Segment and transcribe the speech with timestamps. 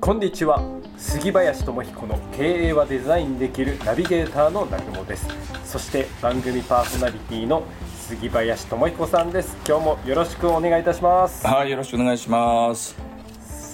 [0.00, 0.62] こんにちは。
[0.96, 5.28] 杉林智彦の経営はデザインできるナビゲーターの南雲です。
[5.62, 7.64] そして番組パーソナリティの
[8.08, 9.58] 杉林智彦さんです。
[9.68, 11.46] 今日もよろしくお願いいたします。
[11.46, 12.96] はいよろしくお願いします。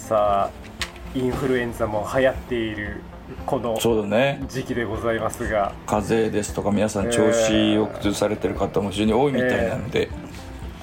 [0.09, 0.51] さあ
[1.17, 3.03] インフルエンザも流行っている
[3.47, 3.77] この
[4.49, 5.75] 時期でございますが。
[5.87, 10.09] 風邪ですとか皆さん調子を崩されてる方も非常に多いみたいなので、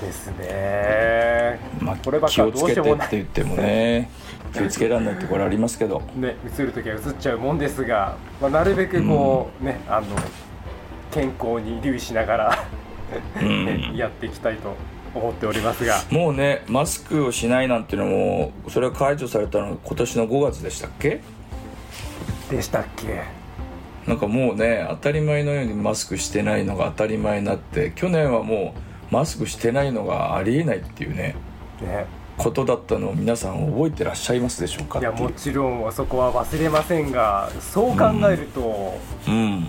[0.03, 1.59] ですね。
[1.79, 3.09] まあ、こればっ気かどうをつけてっしようもない。
[3.09, 4.09] て言ってもね
[4.53, 6.01] 気をつけられないところありますけど。
[6.15, 10.07] ね、移る時は移っちゃうもんですが、まあ、なるべくこう、ねあの
[11.11, 12.59] 健康に留意しながら、
[13.41, 13.65] うん。
[13.65, 14.75] ねやっていきたいと
[15.13, 15.95] 思っておりますが。
[16.11, 21.21] もうねマスクをしないなんていうのもそれは解除されたのが今年の5月でしたっけ？
[22.49, 23.21] でしたっけ？
[24.07, 28.79] なんかもうね当たり前のようにマスクしてないのが当たり前になって去年はもう
[29.13, 31.35] マスクしてないのがありえないっていうね
[31.81, 32.07] ね。
[32.35, 39.67] ことだったのを皆さん覚えてらっしゃいますでしょうかいやもちろんそこは忘れませんがそう考えると、うん。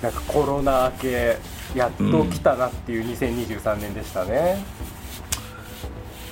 [0.00, 1.36] なんかコロナ明け
[1.74, 4.62] やっと来たなっていう2023年でしたね、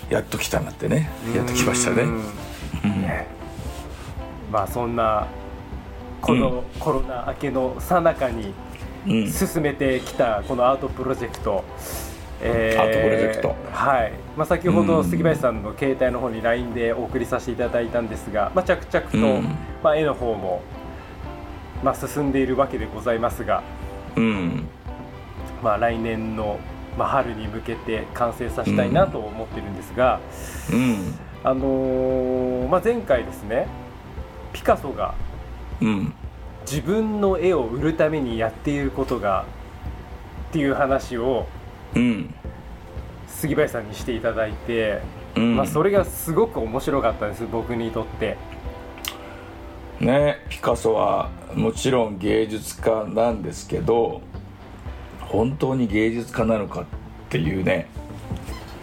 [0.08, 1.10] やっと来たなってね。
[1.34, 2.02] やっと来ましたね。
[2.02, 2.10] うん。
[2.84, 3.02] うん。
[3.02, 3.26] ね。
[4.52, 5.26] まあそんな
[6.20, 8.54] このコロナ明けの最中に
[9.06, 9.32] うん。
[9.32, 11.64] 進めてきたこのアートプロジェクト、
[12.42, 13.56] えアートプロジェクト。
[13.72, 15.04] はい、まあ、先ほどうん。
[15.04, 19.56] 杉林さんの携帯の方に LINE でお送りさせていただいたんですが、まあ、着々と、うん。
[19.82, 20.62] まあ、絵の方も、
[21.82, 23.62] まあ、進んでいるわけでございますが、
[24.16, 24.68] うん。
[25.62, 26.58] まあ、来年の、
[26.96, 30.20] まあ、春に向けて完成させたいなと思ってるんですが、
[30.72, 31.14] うん。
[31.42, 33.66] あのーまあ、前回ですね
[34.52, 35.14] ピカソが
[35.80, 36.14] うん。
[36.62, 39.46] 自分の絵を売るためにやっていることが
[40.50, 41.46] っていう話を
[41.94, 42.34] うん。
[43.28, 45.00] 杉林さんにしていただいて、
[45.36, 45.56] うん。
[45.56, 48.36] まあ、それがすごく面白かったです僕にとって。
[50.00, 54.22] ねピカソはもちろん芸術家なんですけど
[55.20, 56.84] 本当に芸術家なのかっ
[57.28, 57.86] ていうね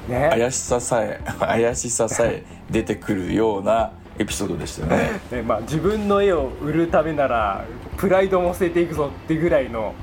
[0.08, 0.30] ね。
[0.32, 5.20] 怪しささえ 怪しささえ出てくるようなエピソードでしたよね。
[5.32, 7.66] ねまあ、自分の絵を売るためなら
[7.98, 9.94] プライドも捨てていくぞってぐらいの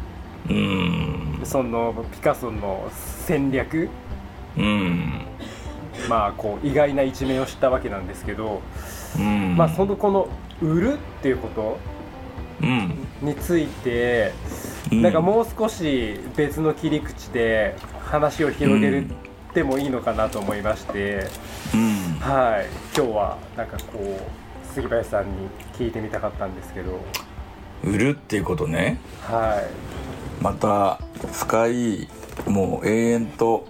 [0.49, 2.91] うんそのピカソの
[3.27, 3.89] 戦略
[4.57, 5.27] うん。
[6.09, 8.63] まあこう意外な一面を知ったわけなんですけど、
[9.19, 9.57] うん。
[9.57, 10.29] まあそのこの
[10.61, 11.79] 売るっていうこと
[12.63, 13.07] うん。
[13.23, 14.33] について、
[14.93, 15.03] うん。
[15.03, 19.09] なんかもう少し別の切り口で話を広げるっ
[19.55, 21.27] てもいいのかなと思いまして、
[21.75, 22.19] うん。
[22.21, 22.67] はい。
[22.97, 27.01] 今日はなんかこう杉林さんに聞いてみたかったんですけど。
[27.83, 28.99] 売るっていうことね。
[29.23, 29.61] は
[30.41, 30.99] また
[31.33, 32.09] 深い
[32.47, 33.67] もう永遠と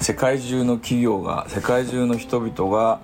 [0.00, 3.00] 世界中の企業が世界中の人々が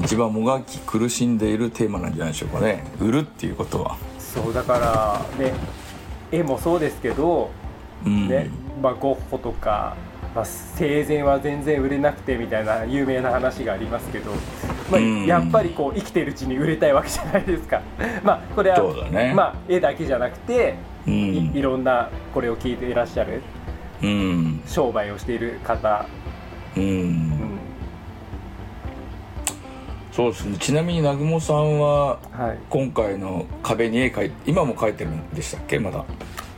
[0.00, 2.84] 一番もがき苦しんでいるテーマなんじゃないでしょうかね。
[3.00, 3.96] 売るっていうことは。
[4.18, 5.52] いそうだからね
[6.30, 7.50] 絵もそうですけど、
[8.06, 8.48] うん、ね
[8.80, 9.96] まあ、ゴッホとか、
[10.34, 14.30] まあ、生前は全然売れなくてみたいな有名な話がありますけど、
[14.90, 15.26] まあ、うん。
[15.26, 17.82] やっぱりこう生きてるうちに売れたいわけじゃないですか。
[18.22, 19.34] まあこれは、ね。
[19.34, 21.14] まあ、絵だけじゃなくて、うん。
[21.14, 23.42] いいろんなこれを聞いていらっしゃる
[24.02, 24.62] うん。
[24.66, 26.06] 商売をしている方、
[26.76, 27.58] うん、うん
[30.12, 30.44] そうです。
[30.46, 35.78] ねちなみに南雲さんははい、今回の壁に絵描い今も描いてるんでしたっけ？
[35.78, 36.04] まだ。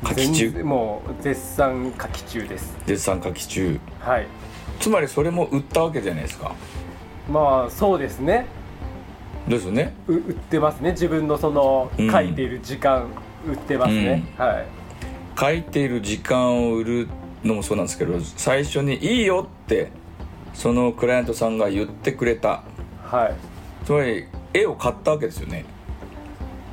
[0.03, 0.51] 描き全中。
[0.53, 2.77] 然もう絶賛書き中です。
[2.87, 3.79] 絶賛描き中。
[4.01, 4.27] はい。
[4.81, 6.55] つまりそれも売ったわけじゃないですか。
[7.31, 8.47] まあそうですね
[9.49, 9.95] ですよね。
[10.07, 10.93] う売ってますね。
[10.93, 12.11] 自分のそのうん。
[12.11, 13.09] 書いている時間
[13.47, 14.67] 売ってますね、はい。
[15.39, 17.09] 書いている時間を売る
[17.43, 19.91] のもそうなんですけど最初に「いいよ」って
[20.55, 22.63] そのクライアントさんが言ってくれた。
[23.05, 23.35] はい。
[23.85, 25.65] つまり絵を買ったわけですよね。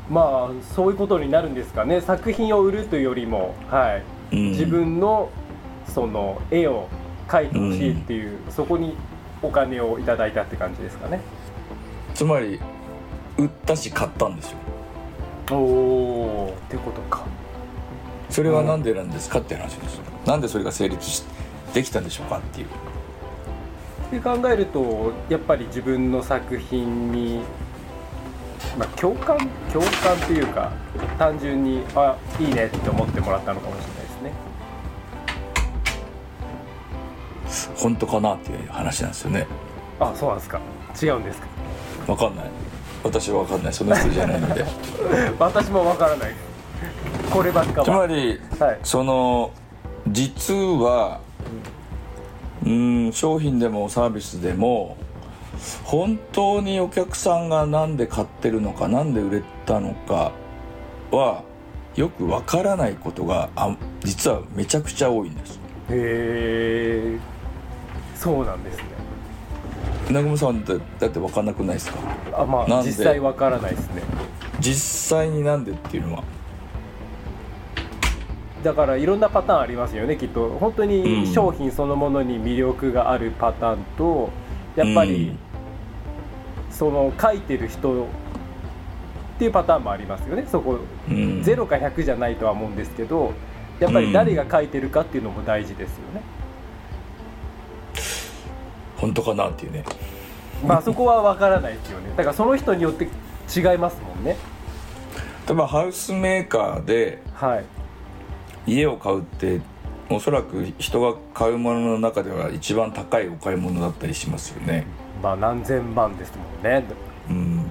[0.09, 2.01] まあそういうことになるんですかね。
[2.01, 3.99] 作品を売るというよりも、は
[4.31, 4.35] い。
[4.35, 4.51] うん。
[4.51, 5.29] 自分の
[5.87, 6.87] その絵を
[7.27, 8.95] 描いてほしいっていう、そこに
[9.41, 11.21] お金をいただいたって感じですかね
[12.19, 12.59] つまり
[13.37, 14.57] 売ったし買ったんですよ。
[15.51, 17.23] おおってことか。
[18.29, 19.95] それは何でなんですかって話です。
[19.95, 21.23] よなんでそれが成立し
[21.73, 22.67] できたんでしょうかっていう。
[22.67, 22.69] っ
[24.11, 27.39] て考えるとやっぱり自分の作品に、
[28.77, 29.37] まあ、共感
[29.71, 30.73] 共感というか
[31.17, 33.95] 単純にあいいねって思ってもらったのかもしれない
[37.47, 37.77] ですね。
[37.77, 39.47] 本当かなっていう話なんですよね。
[40.01, 40.59] あそうなんですか。
[41.01, 41.58] 違うんですか
[42.09, 42.45] わかんない。
[43.03, 43.73] 私はわかんない。
[43.73, 44.65] その人じゃないので。
[45.37, 46.33] 私もわからない。
[47.29, 48.79] こればっかつまはりはい。
[48.83, 49.51] その
[50.07, 51.19] 実は
[52.65, 53.11] うん。
[53.13, 54.97] 商品でもサービスでも
[55.83, 60.31] 本当にお客さんが何で買ってるのか何で売れたのか
[61.11, 61.43] は
[61.95, 65.59] よくわからないことがあ実はめちゃくちゃ多いんです。
[65.89, 67.19] へえ
[68.15, 68.83] そうなんですね
[70.09, 71.97] 南雲さんだだって分かんなくないですか？
[72.33, 74.01] あまあ実際わからないですね。
[74.59, 76.23] 実際になんでっていうのは？
[78.63, 80.49] だからいろんなパターンありますよねきっと。
[80.59, 80.89] 本当うん。
[80.89, 84.29] に商品そのものに魅力があるパターンと
[84.75, 85.31] やっぱり、
[86.69, 88.07] その書いてる人っ
[89.37, 90.45] ていうパターンもありますよね。
[90.49, 90.79] そこ
[91.09, 93.33] うん、うん0か100じゃないとは思うんですけど
[93.79, 96.21] やっぱり誰が書いてるかっていうのも大事ですよね、
[98.99, 99.83] 本当かなっていうね。
[100.65, 102.09] まあそこは分からないですよね。
[102.17, 104.35] だからその人によって違いますもんね。
[105.47, 107.65] 例えばハウスメーカーではい。
[108.67, 109.61] 家を買うって
[110.09, 114.85] おそらく人が買うものの中では一番高いお買い物だったりしますよね、
[115.21, 116.83] まあ何千万ですもんね、
[117.29, 117.65] うん、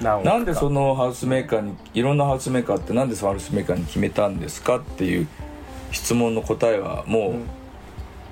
[0.00, 5.26] なんでそのハウスメーカーにいろんなハウスメーカーってなんでそのハウスメーカーに決めたんですかっていう
[5.92, 7.48] 質問の答えはもううん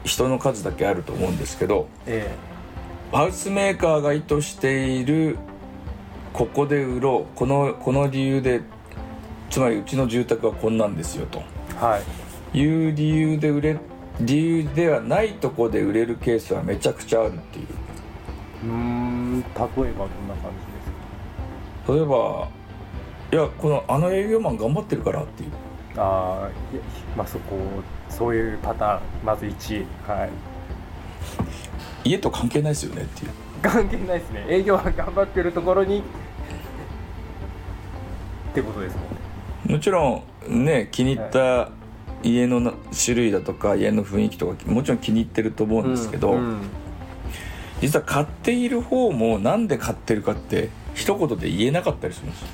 [0.05, 2.35] 人の数だけあると思うんですけどえ
[3.13, 5.37] ハウスメーカーが意図している
[6.33, 8.61] ここで売ろうこのこの理由で
[9.51, 11.43] つまりうちの住宅はこんなんですよと。
[11.81, 11.99] えは
[12.55, 12.59] い。
[12.59, 13.77] いう理由で売れ
[14.21, 17.67] 理由ではないとこで売れるケースはめちゃくちゃあるっていう。
[18.65, 19.91] うーん例えばどんな
[20.37, 20.53] 感
[21.87, 22.49] じです例えば
[23.33, 25.51] いやこのあの営業マン頑張ってるからっていう。
[25.51, 25.57] か
[25.97, 26.49] あ
[27.17, 27.57] まあそこ
[28.09, 30.31] そういうパターンまず1はい。
[32.05, 33.31] 家と関係ないですよねっていう。
[33.63, 34.47] 関係ないですね。
[34.49, 36.03] 営業は頑張ってるところにっ
[38.55, 39.11] てことですもんね。
[39.75, 41.71] もちろんね気に入った
[42.23, 42.73] 家のな
[43.05, 46.61] 種類だとか家の雰囲気とかもちろん気に入ってると思うんですけど、うんうん。
[47.81, 52.49] 実は買っている方もなんで買ってるかって一言で言えなかったりするんですよ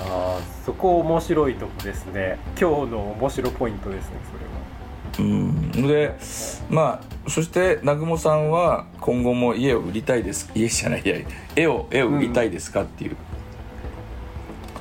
[0.00, 2.38] ああそこ面白いとこですね。
[2.60, 4.16] 今日の面白ポイントですね
[5.16, 5.30] それは。
[5.30, 5.70] うん。
[5.86, 6.16] で
[6.68, 10.50] まあそして南雲さんは今後も家を売りたいです。
[10.54, 11.16] 家じゃないいや
[11.54, 13.16] 絵を絵を売りたいですかっていう、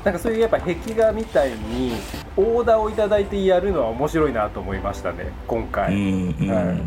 [0.04, 1.94] なんかそういうやっぱ壁画みたいに
[2.36, 6.50] オーダーをいただいてやるのは面白いなと思いましたね今回、うんうん。
[6.50, 6.78] はいはい。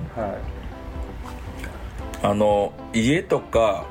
[2.22, 3.84] あの家とか、は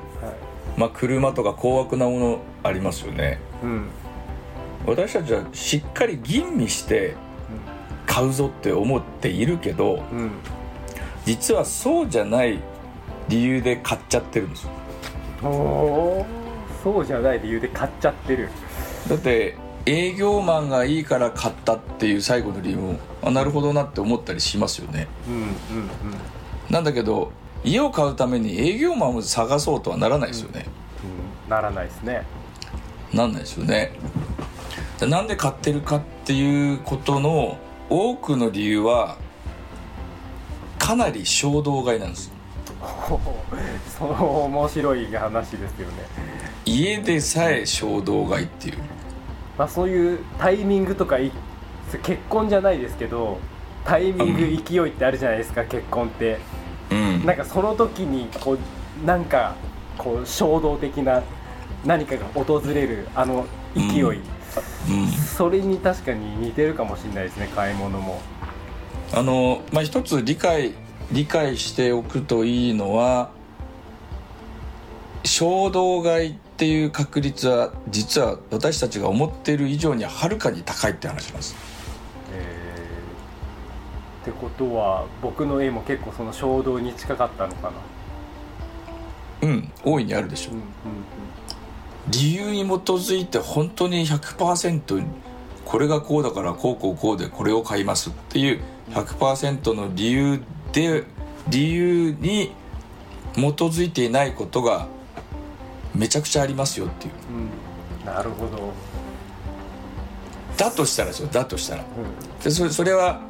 [0.75, 0.79] い。
[0.79, 3.39] まあ、車とか高額なものありますよね。
[3.63, 3.87] うん
[4.85, 7.15] 私たちはしっかり吟味して
[8.05, 10.17] 買うぞって思っているけどうん。
[10.19, 10.31] うん
[11.25, 12.59] 実はそうじゃない
[13.29, 14.69] 理由で買っちゃってるんですよ。
[15.43, 16.25] おお
[16.83, 18.47] そうじゃない理由で買っちゃってる。
[19.09, 25.07] だって営業マンがいいから買ったっていう最後の理由もあなるほどなって思ったりしますよね。
[25.27, 25.49] うんうんうん。
[26.69, 27.31] なんだけど
[27.63, 30.67] 家を買うために営業マンを探そうとはならないですよね、
[31.47, 32.23] うんならないですね。
[33.13, 33.91] なんないですよね。
[33.93, 33.99] で
[35.01, 37.57] なんで買ってるかっていうことの
[37.89, 39.17] 多くの理由は
[40.79, 42.31] かなり衝動買いなんです
[42.79, 43.35] ほほ
[43.87, 45.93] その面白い話ですよね。
[46.65, 48.77] 家でさえ衝動買いっていう。
[49.57, 51.31] まあそういうタイミングとかい
[52.03, 53.39] 結婚じゃないですけど
[53.85, 56.39] タイミングうん勢いってあるじゃないですか結婚って。
[56.91, 57.25] うん。
[57.25, 59.55] なんかその時にこうなんか
[59.97, 61.23] こう衝動的な
[61.85, 64.34] 何かが訪れるあの勢い、うん
[65.37, 68.21] それに確かに似てるかもしれないですね買い物も。
[69.13, 70.73] あのまあ一つ理解
[71.11, 73.29] 理解しておくといいのは
[75.23, 81.55] 衝動買いっていう確率は実は私たちが思っている以上にはるかに高いって話なんです。
[82.33, 87.71] えーってことは僕の絵も結構その衝動に近かったのか
[89.41, 89.47] な。
[89.47, 90.63] うん大いにあるでしょうんうん
[92.09, 95.03] 理由に基づいて本当に100%
[95.65, 100.39] これがこうだからこうこうこうでこれを買いますっていう100%の理由
[100.71, 101.03] で
[101.49, 102.51] 理由に
[103.33, 104.87] 基づいていないことが
[105.95, 107.13] めちゃくちゃありますよっていう。
[108.03, 108.05] うん。
[108.05, 108.71] なるほど、
[110.57, 111.27] だとしたらですよ。
[111.31, 111.83] だとしたら。
[111.83, 112.43] うん。
[112.43, 113.21] でそれそれは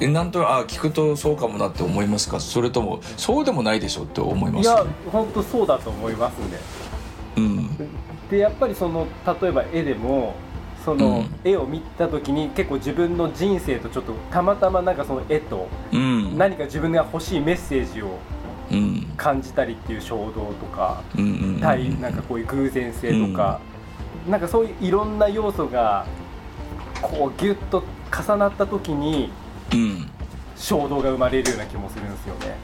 [0.00, 2.40] えなんとあ聞くとそうかもなって思いますか？
[2.40, 6.58] それともそうでもないでしょって思いますいや本当そうだと思いますね
[7.36, 7.68] うん。
[8.30, 9.06] でやっぱりその
[9.40, 10.34] 例えば絵でも
[10.84, 11.26] その、うん。
[11.44, 16.38] 絵を見た時に結構自分の人生とちょっとたまたまなんかその絵とうん。
[16.38, 18.18] 何か自分が欲しいメッセージを
[18.70, 19.12] うん。
[19.16, 21.02] 感じたりっていう衝動とか
[21.60, 23.60] 対なんかこういう偶然性とか、
[24.28, 26.06] なんかそういういろんな要素が
[27.00, 29.30] こうギュッと重なった時に
[29.72, 30.10] うん。
[30.56, 32.56] 衝動が生まれるような気もするんですよね。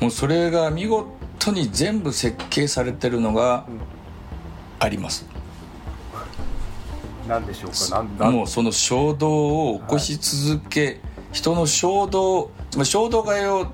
[0.00, 1.17] もうそれが見事
[1.48, 3.64] 当に全部設計されてるのが
[4.78, 5.26] あります、
[7.26, 8.30] 何でしょうか？
[8.30, 11.00] もうその衝動を起こし続け、
[11.32, 13.66] 人の衝動つまり衝動買いを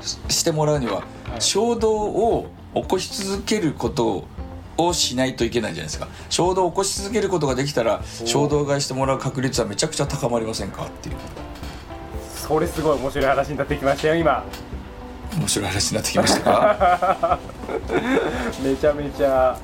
[0.00, 1.04] ししてもらうには、
[1.36, 1.40] い。
[1.40, 4.24] 衝動を起こし続けること
[4.76, 6.08] をしないといけないじゃないですか。
[6.28, 10.86] 衝動を起こし続けることができたら衝動買いしてもらう確率はめちゃくちゃ高まりませんか？
[10.86, 11.16] っていう。
[12.24, 14.44] それすごい面白い話になってきましたよ今
[15.38, 17.38] 面白い話になってきましたか
[18.62, 19.56] めちゃめちゃ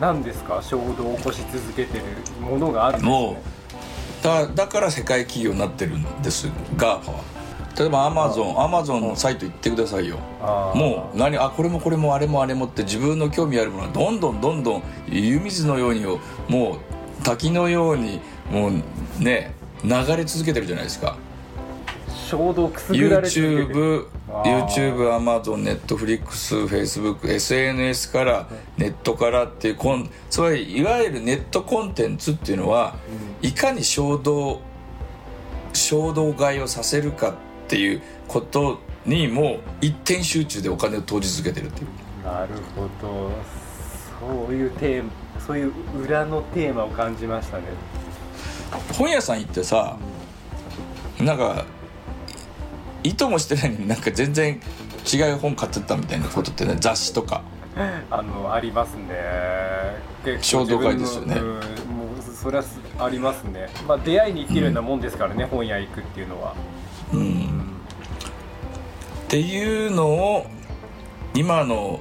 [0.00, 0.60] 何ですか？
[0.62, 2.04] 衝動を起こし続けてる
[2.40, 3.10] ものがあるんですね。
[3.10, 3.36] もう
[4.24, 7.00] だだから世界企業になってるんですは
[7.78, 10.16] 例えばアマゾンアマゾンのサイト行ってくださいよ。
[10.74, 16.04] もう何あこれもこれもあれもあれもって自分の興味あるものはどんどんどんどん湯水のように
[16.48, 16.72] も
[17.20, 18.20] う滝のように
[18.50, 18.72] もう
[19.22, 19.54] ね
[19.84, 21.16] 流れ続けてるじゃないですか
[22.28, 23.40] 衝動くすぐられて。
[23.40, 32.96] る YouTube YouTube、Amazon、Netflix、Facebook、SNS からネットからっていうコンつまりいわゆるネットコンテンツっていうのは、
[33.40, 34.60] いかに衝動
[35.72, 37.34] 衝動買いをさせるかっ
[37.68, 42.26] ていうことにもう一点集中でお金を投じ続けてるっていう。
[42.26, 43.30] なるほど。
[44.20, 45.72] そういうテーマそういう
[46.04, 47.64] 裏のテーマを感じましたね。
[48.92, 49.96] 本屋さん行ってさ
[51.18, 51.64] なんか
[53.02, 54.60] 意図もしてないのになんか全然
[55.12, 57.42] 違う本買ってたみたいなことってね雑誌とか。
[58.10, 59.14] あのありますね。
[60.24, 61.36] 結衝動買いですよね。
[62.34, 63.68] それはすありますね。
[63.86, 66.54] まあ出会いに行ってるようなもんですからね、本屋行くっていうのは。
[67.12, 67.46] うん。
[69.26, 70.46] っていうのを
[71.34, 72.00] 今の、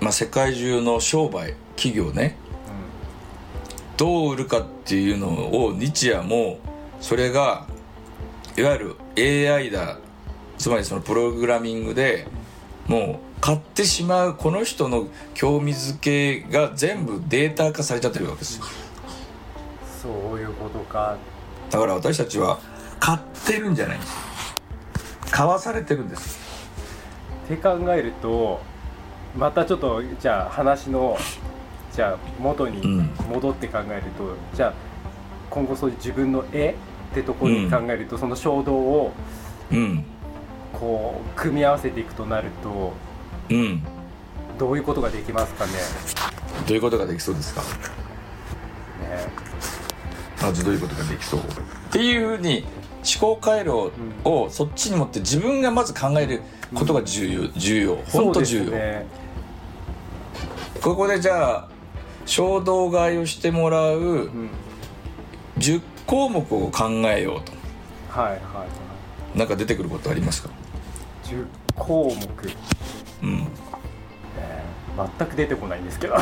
[0.00, 2.36] まあ、世界中の商売企業ね。
[3.96, 5.28] どう売るかっていうの
[5.64, 6.58] を日夜も
[7.00, 7.66] それが
[8.56, 9.98] いわゆる AI だ
[10.58, 12.26] つまりそのプログラミングで
[12.86, 18.64] もう買ってしまうこの人の興味づけが全部データ化されちゃってるわけですよ。
[20.02, 21.16] そういうことか。
[21.70, 22.58] だから私たちは
[23.00, 24.14] 買ってるんじゃないんです。
[25.30, 26.38] 買わされてるんです
[27.46, 28.60] って考えると
[29.36, 31.18] またちょっとじゃあ話の
[31.92, 33.10] じゃあ元にうん。
[33.30, 34.74] 戻って考えると、じゃあ
[35.48, 36.74] 今後そういう自分の絵
[37.12, 39.12] ってところに考えると、その衝動を
[39.70, 40.04] うん
[40.84, 42.92] こう組み合わせていくとなると
[43.48, 43.82] うん。
[44.58, 45.72] どういうことができますかね？
[46.68, 47.62] どういうことができそうですか？
[47.62, 47.66] ね。
[50.42, 51.40] まずどういうことができそう？
[51.40, 51.42] っ
[51.90, 52.66] ていうふうに
[53.18, 53.90] 思考回路
[54.24, 56.42] をそっちに持って自分がまず考える
[56.74, 57.48] ことが重要。
[57.56, 57.96] 重要。
[58.12, 59.06] 本当重要、ね。
[60.82, 61.68] ここでじゃあ
[62.26, 64.50] 衝動買いをしてもらううん。
[65.56, 67.52] 10項目を考えようと。
[68.10, 68.66] はいはいは
[69.34, 69.38] い。
[69.38, 70.50] なんか出てくることありますか？
[71.24, 72.22] 10項目、
[73.22, 73.48] うん
[74.38, 76.14] えー全く出てこないんですけど。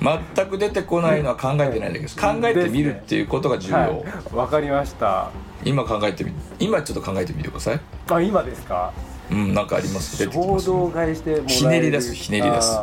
[0.00, 4.34] 全く出てこないのは考えてないだけです考えてみるっていうことが重要、はい。
[4.36, 5.32] わかりました。
[5.64, 7.80] 今考えてみ今ちょっと考えてみてください。
[8.08, 8.92] あ今ですか？
[9.32, 10.16] うんなんかあります？
[10.16, 10.66] 出てき衝ます。
[10.66, 12.78] 動買いしてひねり出すひねり出す。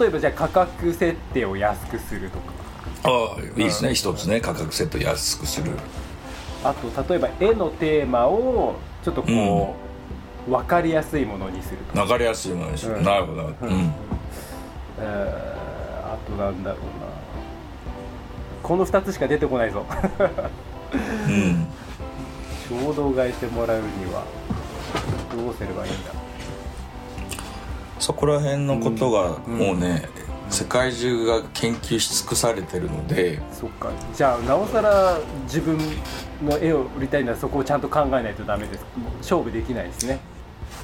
[0.00, 2.44] 例えばじゃあ価格設定を安くするとか。
[3.04, 3.94] ああいいですね。
[3.94, 5.72] 一つね価格セット安くする
[6.62, 9.74] あと例えば絵のテーマをちょっとこ
[10.46, 13.04] う、分かりやすいものにするとか、流れやすいものにしよう、うん。
[13.04, 13.92] なるほど、うん。
[14.98, 15.60] えー
[16.10, 17.06] あとなんだろうな。
[18.64, 19.86] この2つしか出てこないぞ。
[21.28, 21.66] うん。
[22.68, 24.24] 衝動買いしてもらうには
[25.32, 26.10] どうすればいいんだ。
[28.00, 29.58] そこら辺のことがうん。
[29.58, 30.08] もうね、
[30.48, 33.40] 世界中が研究し尽くされてるので。
[33.52, 33.90] そっか。
[34.14, 35.78] じゃあなおさら自分
[36.42, 38.84] の絵を売りたいならそこをちゃんと考えないとダメです。
[39.18, 40.20] 勝負できないですね。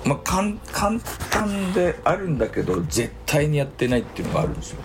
[0.04, 4.78] まあ簡簡単であるんだけど絶対にやってないっていうのがあるんですよ。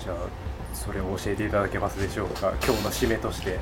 [0.00, 0.16] じゃあ
[0.74, 2.52] それを教えていただけますでしょうか？
[2.64, 3.58] 今日の締めとして。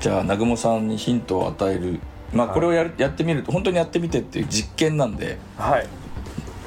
[0.00, 2.00] じゃあ南雲さんにヒントを与える。
[2.32, 2.54] まあはい。
[2.54, 5.38] これをやるやってみると本当にやってみてっていう実験なんで。
[5.56, 5.86] はい、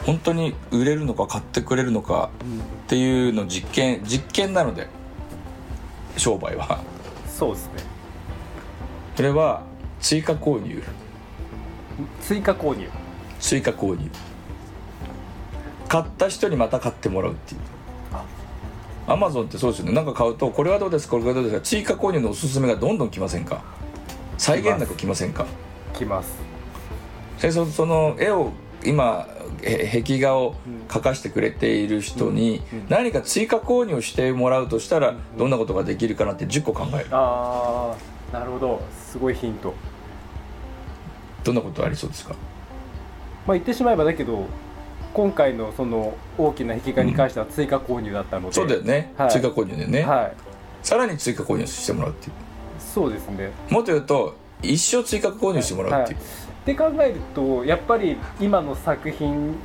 [0.06, 2.30] 本当に売れるのか買ってくれるのか
[2.86, 4.88] っていうの実験実験なので
[6.16, 6.80] 商売は
[7.38, 7.74] そうですね。
[9.16, 9.62] それは
[10.00, 10.82] 追加購入。
[12.22, 12.90] 追加購入。
[13.40, 14.10] 追加購入。
[15.88, 17.62] 買った人にまた買ってもらうっていう。
[19.06, 19.94] アマゾンってそうですよね。
[19.94, 21.12] なんか買うとこれはどうですか？
[21.12, 21.62] これはどうですか？
[21.62, 23.64] 追加購入のおすすめがどんどん来ませんか？
[24.40, 25.46] 際限なく来ませんか？
[25.94, 26.36] 来ます。
[27.42, 28.52] でそその絵を
[28.84, 30.56] 今へ壁画を
[30.88, 32.86] 描かしてくれている人にうんうん。
[32.90, 37.08] 何か追加購入してもらうとしたらどんなことができるかなって10個考える。
[37.12, 37.96] あ
[38.32, 38.82] あなるほど。
[39.10, 39.74] すごいヒント。
[41.44, 42.36] どんなことありそうですか？
[43.46, 44.46] まあ言ってしまえばだけど
[45.14, 49.32] 今回のその大きな引き換えに関しては追加購入だったので、そうだよね、はい。
[49.32, 50.34] 追加購入でね、はい。
[50.84, 52.34] さらに追加購入してもらうっていう。
[52.80, 53.52] そうですね。
[53.70, 56.20] もっと言うと一生追加購入してもらうっていう、
[56.68, 59.56] って考えるとやっぱり今の作品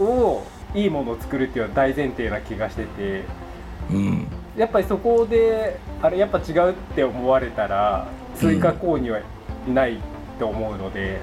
[0.00, 0.42] を
[0.74, 3.24] いいものを作るっていうのは大前提な気がしてて
[3.90, 4.26] うん。
[4.56, 9.20] やっぱりそこであれやっぱ違うって思われたら追加購入は
[9.68, 9.98] ない
[10.38, 11.20] と思うので、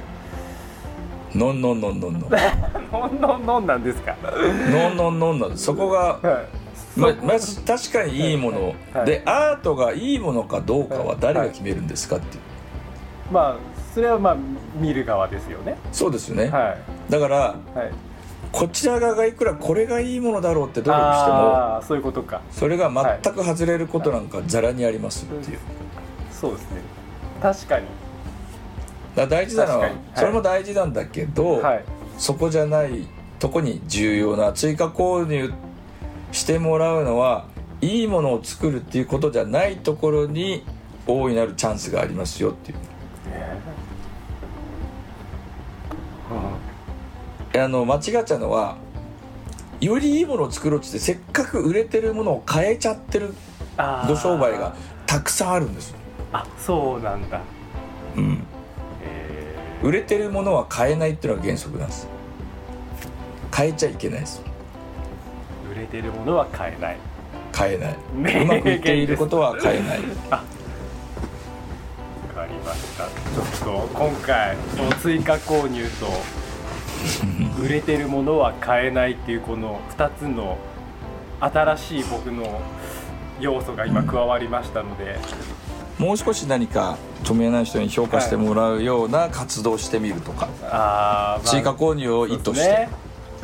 [1.33, 3.21] ノンノンノンノンノンのん。
[3.21, 4.15] のんのんなんですか？
[4.71, 6.41] ノンノンノンノンそこがは
[6.95, 6.99] い。
[6.99, 9.05] まそまず確かにいいもの、はい。
[9.05, 12.37] でアートがいいものかどうかは誰が決めるんですかって。
[12.37, 12.43] いう、
[13.31, 14.37] まあそれはまあ
[14.75, 15.77] 見る側ですよね。
[15.91, 16.75] そうですよね、は
[17.09, 17.11] い。
[17.11, 17.57] だからはい。
[18.51, 22.41] こちら側がいくらこれがいいものだろうって努力してもそういうことか。
[22.51, 22.91] それが
[23.23, 25.59] 全く外れることなんかざらにありますっていう、
[26.31, 26.81] そうですね。
[27.41, 27.85] 確かに。
[29.15, 31.83] だ大事なのは、それも大事なんだけど、はい。
[32.17, 33.07] そこじゃない
[33.39, 35.51] とこに重要な追加購入
[36.31, 37.45] してもらうのは
[37.81, 40.63] いいものを作るっていうことじゃないところに
[41.05, 42.77] 大いなるチャンスがありますよっていう
[47.55, 48.77] あの間違っちゃうのは
[49.79, 53.33] よりいいものを作ろうとしてせっかく売れてるものを変えちゃってる
[53.77, 54.07] あー。
[54.07, 55.91] ご商売がたくさんあるんです。
[55.91, 55.97] よ、
[56.31, 57.41] あそうなんだ。
[58.15, 58.43] うん、
[59.03, 62.07] え売れてるものは変えないっていうのが原則なんです。
[63.55, 64.41] 変えちゃいけないです。
[65.67, 66.97] ー売れてるものは買えない。
[67.55, 68.43] 変えない。
[68.43, 69.99] うまくいっていることは変えない。
[70.29, 70.43] わ
[72.33, 73.05] かりました。
[73.05, 74.55] ちょっと今回
[75.01, 76.42] 追加購入と
[77.63, 80.57] 売れてるものは買えないっていうこの2つの
[81.39, 82.61] 新しい僕の
[83.39, 85.17] 要素が今加わりましたので、
[85.99, 91.53] もう少し何か著名な人に評価してもらうような活動をしてみるとか、あー、まあ。
[91.53, 92.89] 追加購入を意図して、ね。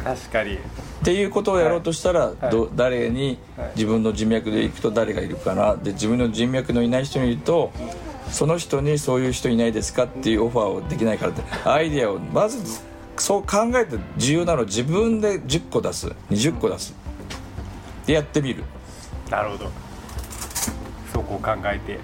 [0.04, 0.56] 確かに。
[0.56, 0.58] っ
[1.04, 2.52] ていうことをやろうとしたら、はい。
[2.52, 3.72] ど誰にはい。
[3.76, 5.76] 自分の人脈で行くと誰がいるかな。
[5.76, 7.72] で自分の人脈のいない人にいると
[8.30, 11.42] その人にそういう人いないですかっていうオファーをできないからって。
[11.68, 12.82] アイデアをまず
[13.20, 16.08] そう考えて重要なのは自分で10個出す。
[16.30, 16.94] 20個出す。
[18.06, 18.64] でやってみる。
[19.30, 19.70] なるほど。
[21.14, 22.00] そこを考えて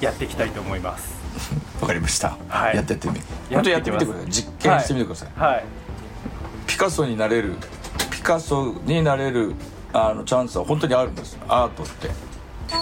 [0.00, 1.12] やっていきたいと思います。
[1.80, 2.76] わかりました、はい。
[2.76, 3.20] やってってみ
[3.50, 4.30] 本当にやってみてください。
[4.30, 5.64] 実験してみてください、はい。
[6.66, 7.56] ピカソになれる。
[8.10, 9.54] ピカソになれる
[9.92, 11.38] あのチャンスは本当にあるんです。
[11.48, 12.10] アートって。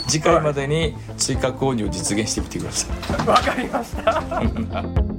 [0.07, 2.87] 次回までに追加購入を実現してみてくださ
[3.25, 3.27] い。
[3.27, 5.03] わかりました